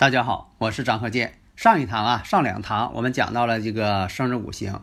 [0.00, 1.34] 大家好，我是张鹤剑。
[1.56, 4.82] 上一堂啊，上两堂我们讲到了这个生日五行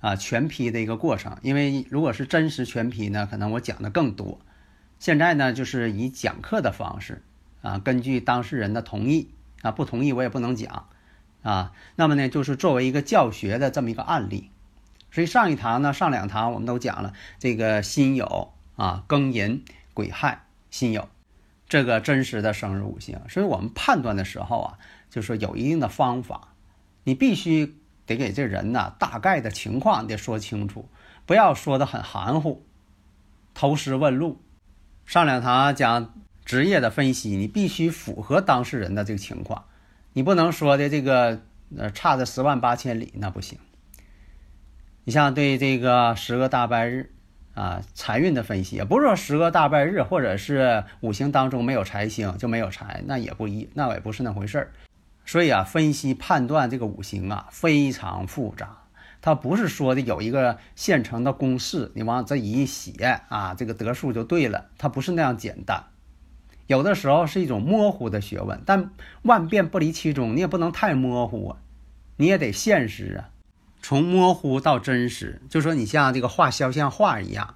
[0.00, 1.38] 啊全批的一个过程。
[1.40, 4.38] 因为如果是真实全批呢，可能我讲的更多。
[4.98, 7.22] 现在呢，就是以讲课的方式
[7.62, 9.30] 啊，根据当事人的同意
[9.62, 10.84] 啊，不同意我也不能讲
[11.42, 11.72] 啊。
[11.96, 14.50] 那么呢，就是作为一个教学的这么一个案例。
[15.10, 21.06] 所以上一堂呢，上两堂我们都讲了这个辛酉啊，庚寅癸亥辛酉。
[21.68, 24.78] 这个真实的生日五行，所以我们判断的时候啊，
[25.10, 26.54] 就说有一定的方法，
[27.04, 30.88] 你必须得给这人呢大概的情况得说清楚，
[31.26, 32.64] 不要说的很含糊，
[33.52, 34.40] 投石问路。
[35.04, 39.66] 上两堂讲职业的分析，你必须符合当事人的这个情况，
[40.14, 41.42] 你不能说的这个
[41.76, 43.58] 呃差的十万八千里，那不行。
[45.04, 47.12] 你像对这个十个大白日。
[47.58, 54.72] 啊，财运的分析也不是说十个大败日，或者是五行当中没有财星就没有财，那也不一，那也不是那回事儿。
[55.26, 58.84] 所以啊，分析判断这个五行啊非常复杂，
[59.20, 65.82] 它不是说的有一个现成的公式，你往这一写啊，这个得数就对了，它不是那样简单。
[66.68, 68.90] 有的时候是一种模糊的学问，但
[69.22, 71.58] 万变不离其宗，你也不能太模糊啊，
[72.18, 73.30] 你也得现实啊。
[73.80, 77.54] 从模糊到真实，就说你像这个画肖像画一样，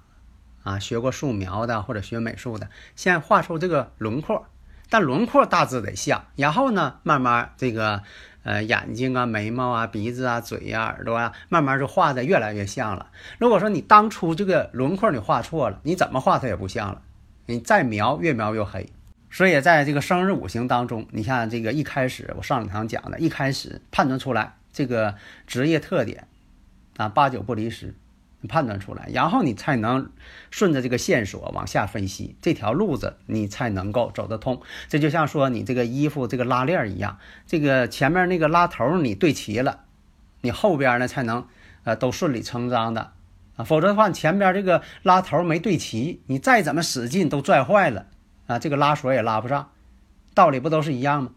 [0.63, 4.45] 啊，学过素描的或者学美术的，先画出这个轮廓，
[4.89, 8.01] 但轮廓大致得像，然后呢，慢慢这个
[8.43, 13.07] 呃眼睛啊、眉毛啊、鼻子啊、嘴呀、耳朵啊，慢慢就画的越来越像了。
[13.37, 17.01] 如果说你当初这个轮廓你画错了，你怎么画它也不像了，
[17.45, 18.89] 你再描越描越黑。
[19.29, 24.55] 所以在这个生日五行当中，你像这个一开始我上两堂讲的，一开始判断出来。
[24.73, 25.15] 这个
[25.47, 26.27] 职业特点
[26.97, 27.95] 啊，八九不离十，
[28.41, 30.11] 你判断出来，然后你才能
[30.51, 34.61] 顺着这个线索往下分析，这条路子你才能够走得通。
[34.89, 39.85] 这就像说你这个衣服这个拉链一样，这个前面那个拉头你对齐了，
[40.41, 41.47] 你后边呢才能
[41.83, 43.11] 呃都顺理成章的
[43.55, 48.07] 啊，否则的话你前边这个拉头没对齐，你再怎么使劲都拽坏了
[48.47, 49.71] 啊，这个拉锁也拉不上，
[50.33, 51.31] 道理不都是一样吗？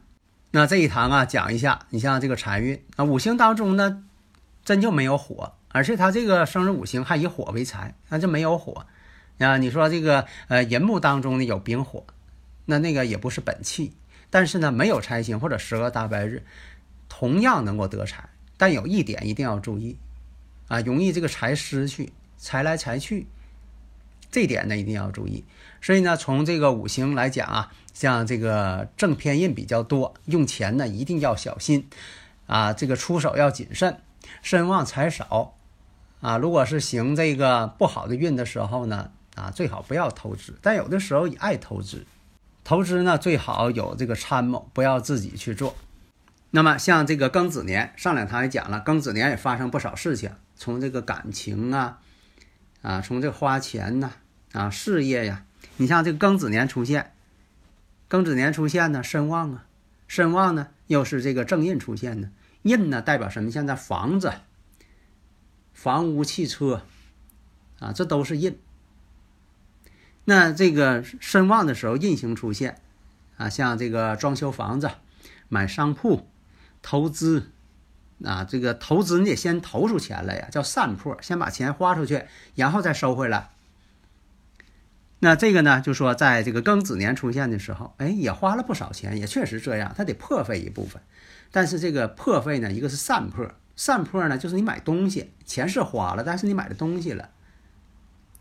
[0.56, 4.02] 那这一堂啊，讲一下，你像这个财运啊，五行当中呢，
[4.64, 8.86] 真就没有火，而且他这个生日五行还以火为财，那就没有火
[9.38, 9.58] 啊。
[9.58, 12.06] 你说这个呃寅木当中呢有丙火，
[12.64, 13.92] 那那个也不是本气，
[14.30, 16.42] 但是呢没有财星或者十个大白日，
[17.06, 19.98] 同样能够得财，但有一点一定要注意
[20.68, 23.26] 啊，容易这个财失去，财来财去。
[24.30, 25.44] 这点呢一定要注意，
[25.80, 31.88] 所以呢，从这个五行来讲啊，像这个正偏印比较多，用钱呢一定要小心
[32.46, 33.98] 啊，这个出手要谨慎，
[34.42, 35.54] 身旺财少
[36.20, 36.36] 啊。
[36.36, 42.04] 如果是行这个不好的运的时候呢，啊，最好不要投资，但有的时候也爱投资，
[42.62, 45.74] 投资呢最好有这个参谋，不要自己去做。
[46.50, 51.98] 那么像这个庚子年，上两堂也讲了，庚子年也发生不少事情，从这个感情啊。
[52.82, 54.12] 啊，从这花钱呐，
[54.52, 55.44] 啊，事业呀，
[55.76, 57.12] 你像这个庚子年出现，
[58.08, 59.66] 庚子年出现呢，身旺啊，
[60.06, 62.30] 身旺呢，又是这个正印出现呢，
[62.62, 63.50] 印呢代表什么？
[63.50, 64.32] 现在房子、
[65.72, 66.82] 房屋、汽车，
[67.80, 68.58] 啊，这都是印。
[70.24, 72.80] 那这个身旺的时候，印星出现，
[73.36, 74.90] 啊，像这个装修房子、
[75.48, 76.28] 买商铺、
[76.82, 77.50] 投资。
[78.24, 82.24] 啊，这个投资你得先投出钱来呀，叫散破，先把钱花出去，
[82.54, 83.50] 然后再收回来。
[85.18, 91.00] 那这个呢，就说在这个庚子年出现的时候，哎，也花了不少钱，也确实这样，他得破费一部分。
[91.50, 97.30] 但是这个破费呢，一个是散破，散破呢就是你买东西，钱是花了，但是你买的东西了。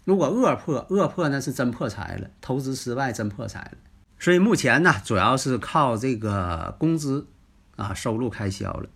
[0.04, 3.71] 如果恶破，恶破那是真破财了，投资失败真破财了。
[4.19, 7.28] 所以目前呢，主要是靠这个工资
[7.75, 8.89] 啊收入开销了。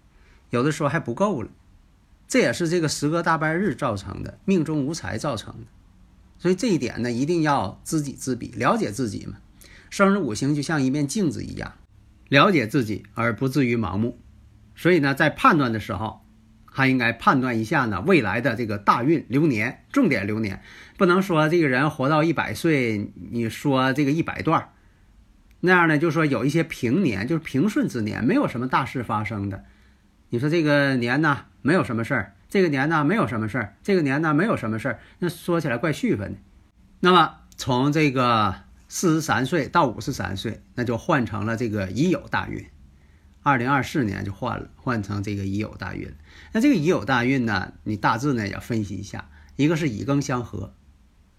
[0.50, 1.50] 有的时候还不够了，
[2.28, 5.68] 这也是这个十个大半日造成的，命中无财造成的。
[6.38, 9.38] 所以这一点呢，一定要知己知彼，了解自己嘛。
[9.90, 11.74] 生日五行就像一面镜子一样，
[12.30, 14.20] 了解自己而不至于盲目。
[14.76, 16.22] 所以呢，在判断的时候，
[16.66, 20.62] 还应该判断一下呢未来的这个大运流年，重点流年，
[20.98, 24.70] 不能说这个人活到一百岁，你说这个一百段
[25.60, 29.66] 那样呢，就说有一些平年，就是平顺之年，没有什么大事发生的。
[30.30, 36.40] 你说这个年呢没有什么事儿，这个年呢没有什么事儿，这个年呢没有什么事儿，那说起来怪续分的。
[37.00, 38.56] 那么从这个
[38.88, 42.66] 四十三岁到五十三岁，那就换成了这个乙酉大运。
[43.42, 46.14] 二零二四年就换了，换成这个乙酉大运。
[46.52, 50.74] 那这个乙酉大运呢，你大致呢要分析一下，一个是乙庚相合，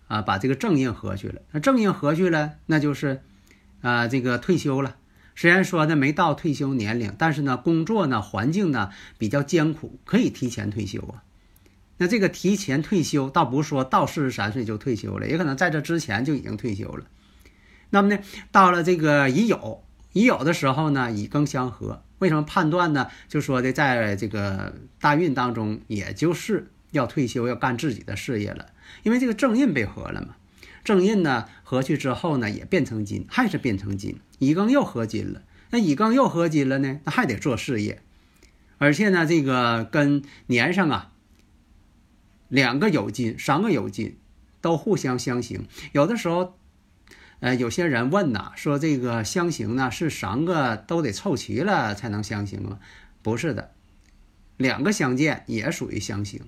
[0.08, 1.42] 啊，把这个正印合去了。
[1.52, 3.22] 那正印合去了，那就是。
[3.82, 4.96] 啊，这个退休了，
[5.34, 11.22] 虽然说呢没到退休年龄，但是呢工作呢环境呢比较艰苦，可以提前退休啊。
[11.98, 17.04] 那这个提前退休，倒不是说到四十三岁就退休了，也可能在这之前就已经退休了。
[17.90, 18.18] 那么呢，
[18.50, 19.80] 到了这个已酉，
[20.12, 23.08] 已酉的时候呢，乙庚相合，为什么判断呢？
[23.28, 28.66] 就说的在这个大运当中，也就是要退休，要干自己的事业了，
[29.02, 30.36] 因为这个正印被合了嘛。
[30.82, 34.18] 正印呢合去之后呢，也变成金，还是变成金。
[34.38, 38.02] 乙庚又合金了，那乙庚又合金了呢，那还得做事业。
[38.78, 41.12] 而且呢，这个跟年上啊，
[42.48, 44.16] 两个酉金，三个酉金，
[44.62, 45.66] 都互相相刑。
[45.92, 46.58] 有的时候，
[47.40, 52.78] 呃，有些人问呐，说这个相刑呢是三个都得凑齐了才能相刑吗？
[53.20, 53.72] 不是的，
[54.56, 56.40] 两个相见也属于相刑。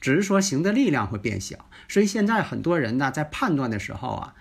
[0.00, 4.34] 只是说行的力量会变小，所以现在很多人呢在判断的时候啊，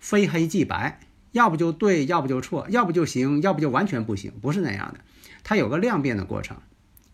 [0.00, 1.00] 非黑即白，
[1.32, 5.00] 要不就对，要不就错，要不就行，要不就完全不行，不是那样的。
[5.42, 6.56] 它有个量变的过程，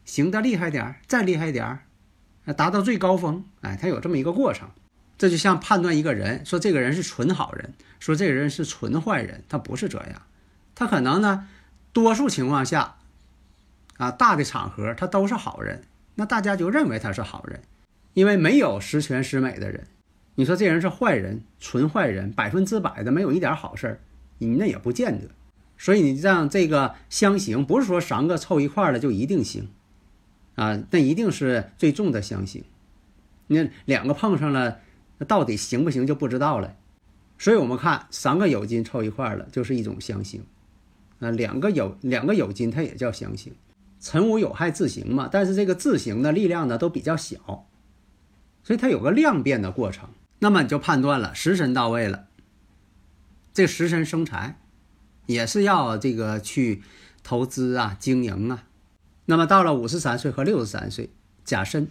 [0.05, 4.69] 行的厉害点儿，再厉害点儿，达到最高峰，哎，它有这么一个过程。
[5.19, 10.23] 这就像判断一个人，说这个人是纯好人，说这个人是纯坏人，他不是这样，
[10.75, 11.47] 他可能呢，
[11.93, 12.97] 多数情况下，
[13.99, 15.83] 啊，大的场合他都是好人，
[16.15, 17.63] 那大家就认为他是好人。
[18.15, 19.87] 因为没有十全十美的人，
[20.35, 24.01] 你说这人是坏人，纯坏人，百分之百的没有一点好事儿，
[24.39, 25.29] 你那也不见得。
[25.79, 29.69] 所以你让这个相刑，不是说三个凑一块儿了就一定行，
[30.55, 32.65] 啊，那一定是最重的相刑。
[33.47, 34.81] 那两个碰上了，
[35.19, 36.77] 那到底行不行就不知道了。
[37.39, 40.45] 所以我们看三个酉金凑一块儿了，就是一种相刑。
[41.21, 43.53] 啊，两个酉两个酉金它也叫相刑。
[43.99, 47.67] 辰午有害自形嘛，但是这个自形的力量呢都比较小。
[48.63, 50.09] 所以它有个量变的过程，
[50.39, 52.27] 那么你就判断了食神到位了。
[53.53, 54.61] 这食神生财，
[55.27, 56.83] 也是要这个去
[57.23, 58.65] 投资啊、经营啊。
[59.27, 61.11] 那么到了五十三岁和六十三岁，
[61.45, 61.89] 甲申，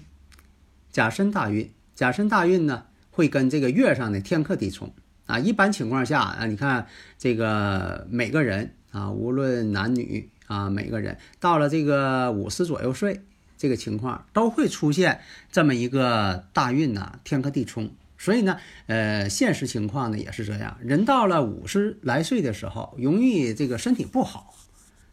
[0.92, 4.94] 甲申大运，甲申大运呢会跟这个月上的天克地冲
[5.26, 5.38] 啊。
[5.40, 6.88] 一般情况下啊，你看
[7.18, 13.22] 这个每个人啊，无论男女啊，每个人到了这个五十左右岁。
[13.60, 15.20] 这个情况都会出现
[15.52, 18.58] 这么一个大运呐，天克地冲，所以呢，
[18.88, 20.78] 呃，现实情况呢也是这样。
[20.82, 24.56] 人到了五十来岁的时候，容易这个身体不好，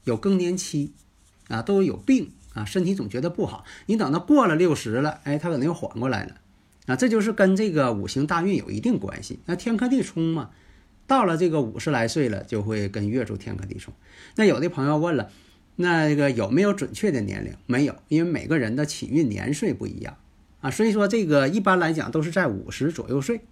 [0.05, 0.93] 有更年期，
[1.49, 3.65] 啊，都有病啊，身体总觉得不好。
[3.87, 6.37] 你等到过了六十了，哎，他可能又缓过来了，
[6.87, 9.41] 啊，这就是跟这个五行大运有一定关系。
[9.47, 10.51] 那天克地冲嘛，
[11.09, 13.93] 到了这个五十来岁了，就会跟月柱天克地冲。
[14.37, 15.33] 那有的朋友问了。
[15.77, 17.55] 那个有没有准确的年龄？
[17.67, 20.17] 没有，因为每个人的起运年岁不一样
[20.61, 23.43] 啊，所以说这个一般来讲都是在五十左右岁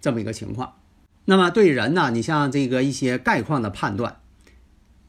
[0.00, 0.74] 这么一个情况。
[1.26, 4.16] 那么对人呢，你像这个一些概况的判断，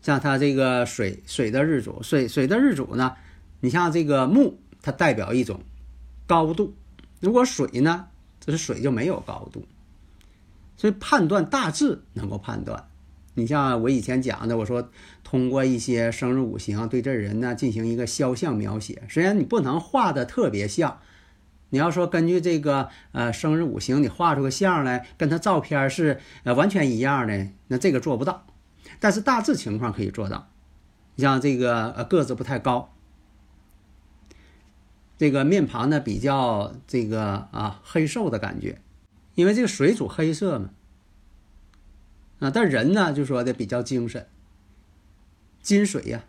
[0.02, 3.16] 像他这个水水的日主，水水的日主呢，
[3.62, 5.62] 你像这个木，它代表一种
[6.28, 6.74] 高度，
[7.20, 8.08] 如果水呢，
[8.40, 9.66] 这是水就没有高度，
[10.78, 12.88] 所以判断大致能够判断。
[13.38, 14.90] 你像我以前讲的，我说
[15.24, 21.00] 通过一些生日五行对这人呢进行一个肖像描写，虽然你不能画的特别像，
[21.70, 28.48] 你要说根据这个呃生日五行你画出个像来跟他照片是呃完全一样的，那这个做不到，
[29.02, 30.50] 但是大致情况可以做到。
[31.16, 32.94] 你像这个呃个子不太高，
[35.18, 38.80] 这个面庞呢比较这个啊黑瘦的感觉，
[39.34, 40.70] 因为这个水主黑色嘛。
[42.40, 44.28] 啊，但人呢，就说的比较精神，
[45.62, 46.26] 金水呀，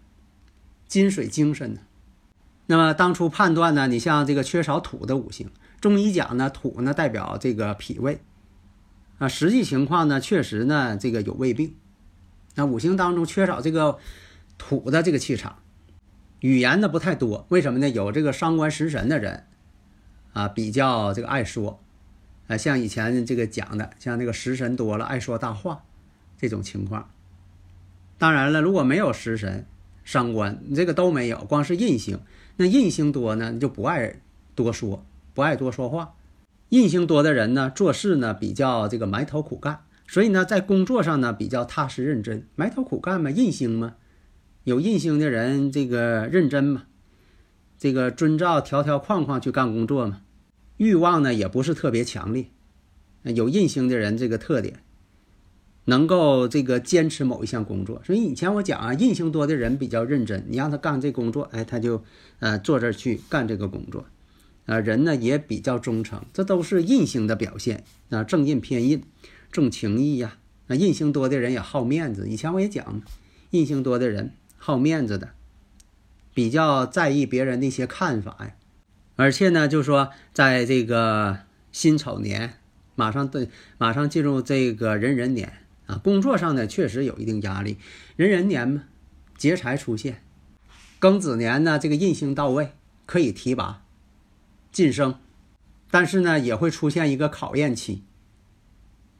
[0.86, 1.80] 金水精神呢。
[2.66, 8.20] 那么当初判断呢，你像这个缺少土的五行，中医讲呢，土呢代表这个脾胃，
[9.18, 11.74] 啊，实际情况呢，确实呢，这个有胃病。
[12.54, 13.98] 那五行当中缺少这个
[14.56, 15.58] 土的这个气场，
[16.40, 17.46] 语言呢不太多。
[17.50, 17.88] 为什么呢？
[17.88, 19.46] 有这个伤官食神的人，
[20.32, 21.80] 啊，比较这个爱说，
[22.46, 25.84] 啊，像以前这个讲的，像那个食神多了，爱说大话。
[26.38, 27.10] 这种情况，
[28.18, 29.66] 当然了，如果没有食神，
[30.04, 32.20] 伤官，你这个都没有，光是印星。
[32.56, 34.20] 那印星多呢，就不爱
[34.54, 36.14] 多说，不爱多说话。
[36.68, 43.94] 印星多的人呢，做事呢比较这个埋头苦干，所以呢，在工作上呢比较踏实认真，埋头苦干嘛，印星嘛，
[44.64, 46.84] 有印星的人这个认真嘛，
[47.78, 50.22] 这个遵照条条框框去干工作嘛，
[50.76, 52.46] 欲望呢也不是特别强烈。
[53.22, 54.80] 有印星的人这个特点。
[55.86, 62.02] 能够这个坚持某一项工作，所以以前我讲啊，印星多的人比较认真，你让他干这工作，哎，他就
[62.40, 64.04] 呃坐这儿去干这个工作，
[64.66, 69.04] 啊，人呢也比较忠诚，这都是印星的表现啊，正印偏印，
[69.52, 70.38] 重情义呀。
[70.66, 73.00] 那印星多的人也好面子，以前我也讲，
[73.50, 75.30] 印星多的人好面子的，
[76.34, 78.56] 比较在意别人的一些看法呀，
[79.14, 81.38] 而且呢，就说在这个
[81.70, 82.54] 辛丑年，
[82.96, 85.52] 马上对，马上进入这个壬壬年。
[85.86, 87.78] 啊，工作上呢确实有一定压力。
[88.16, 88.84] 壬壬年嘛，
[89.38, 90.14] 劫财出现；
[91.00, 92.72] 庚子年呢，这个印星到位，
[93.06, 93.84] 可以提拔、
[94.72, 95.20] 晋升，
[95.90, 98.02] 但是呢也会出现一个考验期。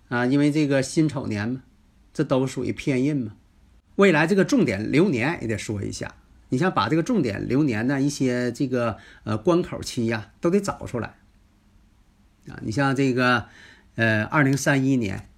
[0.09, 1.63] 啊，因为这个辛丑年嘛，
[2.13, 3.37] 这都属于偏印嘛。
[3.95, 6.17] 未来这个重点流年也得说一下，
[6.49, 11.15] 你像把这个重点流年呢一些这个呃关口期呀都得找出来。
[12.49, 13.47] 啊，你像这个
[13.95, 15.29] 呃二零三一年。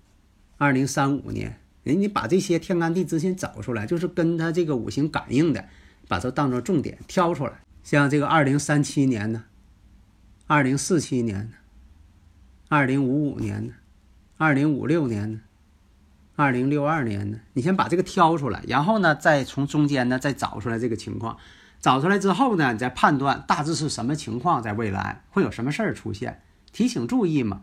[0.59, 5.65] 二零三五年，人你把这些天干地支先找出来，就是跟他这个五行感应的，
[6.09, 7.53] 把它当做重点挑出来。
[7.85, 9.45] 像这个二零三七年呢，
[10.49, 11.57] 二零四七年呢，
[12.69, 13.75] 二零五五年呢，
[14.37, 15.41] 二零五六年呢，
[16.35, 21.39] 二零六二年呢，你先把这个挑出来，然后呢，再从中间呢再找出来这个情况。
[21.81, 27.63] 找出来之后呢，你再判断大致是什么情况，在未来会有什么事儿出现，提醒注意嘛。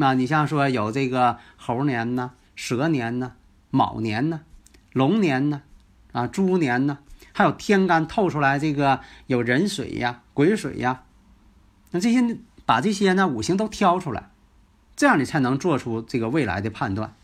[0.00, 3.34] 那你像说有这个猴年呢、蛇年呢、
[3.68, 4.40] 卯年呢、
[4.94, 5.60] 龙年呢、
[6.12, 7.00] 啊猪年呢，
[7.34, 11.02] 还有天干透出来这个有人水呀、癸水呀，
[11.90, 14.30] 那这些把这些呢五行都挑出来，
[14.96, 17.14] 这样你才能做出这个未来的判断。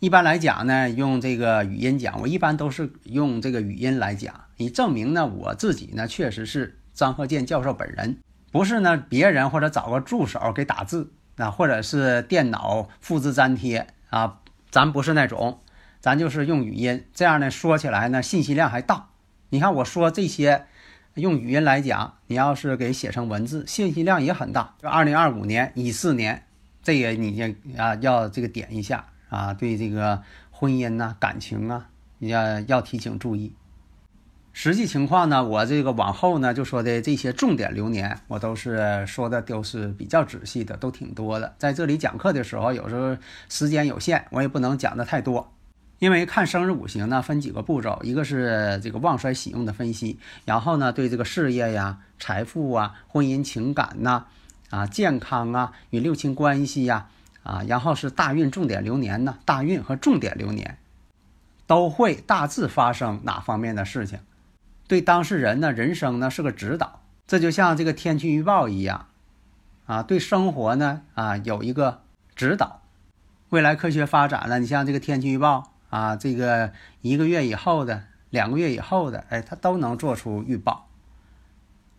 [0.00, 8.18] 一般来讲呢，用这个语音讲，我一般都是用这个语音来讲，以证明呢我自己呢确实是张鹤健教授本人。
[8.54, 14.38] 不是呢，别人或者找个助手给打字啊，或者是电脑复制粘贴啊，
[14.70, 15.58] 咱不是那种，
[15.98, 19.08] 咱就是用语音，这样呢说起来呢信息量还大。
[19.48, 20.66] 你看我说这些，
[21.14, 24.76] 用语音来讲，你要是给写成文字，信息量也很大。
[24.82, 26.44] 二零二五年乙巳年，
[26.84, 31.88] 这个你就啊要这个点一下啊，对这个婚姻呐、感情啊，
[32.20, 33.52] 要要提醒注意。
[34.56, 41.52] 实际情况呢，我这个往后呢就说的这些重点流年，我都是说的都是比较仔细的，都挺多的。
[41.58, 43.16] 在这里讲课的时候，有时候
[43.48, 45.52] 时间有限，我也不能讲的太多，
[45.98, 54.26] 因为看生日五行呢分几个步骤，一个是这个旺衰喜用的分析，然后呢对这个事业呀、财富啊、婚姻情感呐、
[54.70, 57.08] 啊健康啊与六亲关系呀
[57.42, 60.78] 啊，然后是大运重点流年呢，大运和重点流年
[61.66, 64.20] 都会大致发生哪方面的事情。
[64.86, 69.06] 对当事人呢，人生呢是个指导，这就像这个天气预报一样，
[69.86, 72.02] 啊，对生活呢啊有一个
[72.34, 72.82] 指导。
[73.50, 76.72] 未来科学发展了，你像这个天气预报啊，这个
[77.02, 80.88] 一个月以后的、两个月以后的，哎，它都能做出预报。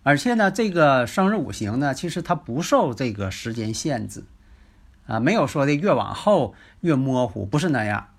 [0.03, 4.25] 而且呢，这个生日五行呢，其实它不受这个时间限制，
[5.07, 8.09] 啊，没有说的越往后越模糊，不是那样，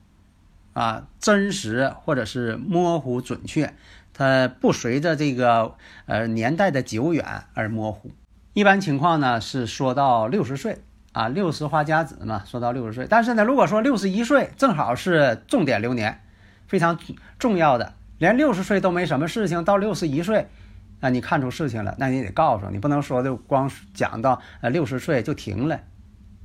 [0.77, 3.73] 啊，真实或者是模糊准确。
[4.13, 8.11] 它不随着这个呃年代的久远而模糊。
[8.53, 10.79] 一般情况呢是说到六十岁
[11.13, 13.07] 啊，六十花甲子嘛，说到六十岁。
[13.09, 16.21] 但是呢，如果说六十一岁正好是重点流年，
[16.67, 16.99] 非常
[17.39, 20.47] 重要的，连六十岁都没什么事情，到六十一岁，
[21.01, 25.81] 那你看出事情了，那你得告诉你，不能说就光讲到呃六十岁就停了。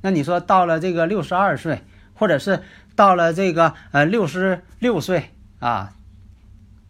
[0.00, 1.82] 那你说到了这个六十二岁，
[2.14, 2.62] 或者是
[2.94, 5.92] 到了这个呃六十六岁啊？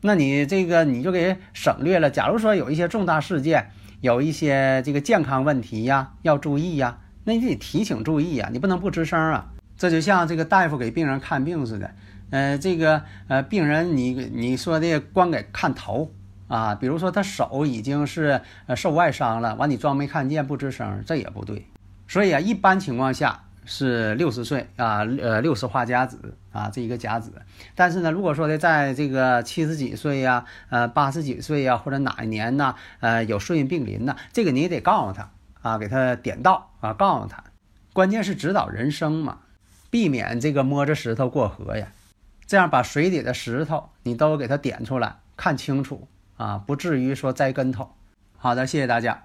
[0.04, 2.10] 那你这个你就给省略了。
[2.10, 9.52] 假如说有一些重大事件，有一些这个健康问题呀，要注意呀，那你得提醒注意呀，你不能不吱声啊。
[9.76, 11.90] 这就像这个大夫给病人看病似的，
[12.30, 16.12] 呃，这个呃病人你你说的光给看头
[16.48, 21.66] 啊，比如说他手已经是呃受外伤了，完你装没看见不吱声，这也不对。
[22.08, 23.44] 所以啊，一般情况下。
[23.64, 27.32] 是六十岁啊，呃，六十花甲子啊，这一个甲子。
[27.74, 35.30] 但是呢，如果说的在这个七十几岁呀，呃，八十几岁呀，或者哪一年呢，呃，有顺应病临呢，这个你也得告诉他
[35.62, 37.44] 啊，给他点到啊，告诉他。
[37.92, 39.38] 关键是指导人生嘛，
[39.90, 41.88] 避免这个摸着石头过河呀。
[42.46, 47.94] 这样把水底的石头你都给它点出来，看清楚啊，不至于说栽跟头。
[48.36, 49.24] 好的，谢谢大家。